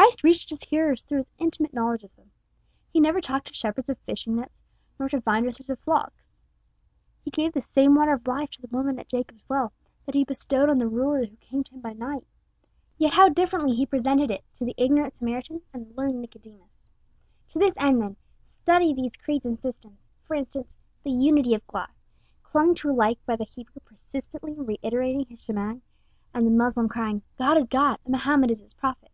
Christ 0.00 0.24
reached 0.24 0.48
his 0.48 0.62
hearers 0.64 1.02
through 1.02 1.18
his 1.18 1.32
intimate 1.36 1.74
knowledge 1.74 2.04
of 2.04 2.16
them. 2.16 2.30
He 2.90 3.00
never 3.00 3.20
talked 3.20 3.48
to 3.48 3.52
shepherds 3.54 3.90
of 3.90 3.98
fishing 3.98 4.34
nets, 4.36 4.62
nor 4.98 5.10
to 5.10 5.20
vine 5.20 5.42
dressers 5.42 5.68
of 5.68 5.78
flocks. 5.80 6.40
He 7.22 7.30
gave 7.30 7.52
the 7.52 7.60
same 7.60 7.94
water 7.94 8.14
of 8.14 8.26
life 8.26 8.50
to 8.52 8.62
the 8.62 8.68
woman 8.74 8.98
at 8.98 9.10
Jacob's 9.10 9.46
well 9.46 9.74
that 10.06 10.14
he 10.14 10.24
bestowed 10.24 10.70
on 10.70 10.78
the 10.78 10.88
ruler 10.88 11.26
who 11.26 11.36
came 11.36 11.62
to 11.64 11.74
him 11.74 11.82
by 11.82 11.92
night. 11.92 12.26
Yet 12.96 13.12
how 13.12 13.28
differently 13.28 13.74
he 13.76 13.84
presented 13.84 14.30
it 14.30 14.42
to 14.54 14.64
the 14.64 14.74
ignorant 14.78 15.16
Samaritan 15.16 15.60
and 15.74 15.84
the 15.84 15.94
learned 16.00 16.22
Nicodemus. 16.22 16.88
To 17.50 17.58
this 17.58 17.74
end, 17.78 18.00
then, 18.00 18.16
study 18.48 18.94
these 18.94 19.16
creeds 19.18 19.44
and 19.44 19.60
systems; 19.60 20.08
for 20.24 20.34
instance, 20.34 20.74
the 21.02 21.10
unity 21.12 21.52
of 21.52 21.66
God, 21.66 21.90
clung 22.42 22.74
to 22.76 22.90
alike 22.90 23.18
by 23.26 23.36
the 23.36 23.44
Hebrew 23.44 23.82
persistently 23.84 24.54
reiterating 24.54 25.26
his 25.26 25.42
Shemang, 25.42 25.82
and 26.32 26.46
the 26.46 26.50
Moslem 26.50 26.88
crying 26.88 27.20
"God 27.36 27.58
is 27.58 27.66
God, 27.66 27.98
and 28.06 28.12
Mohammed 28.12 28.50
is 28.50 28.60
his 28.60 28.72
prophet!" 28.72 29.10